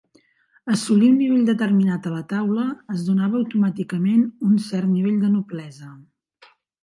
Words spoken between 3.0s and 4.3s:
donava automàticament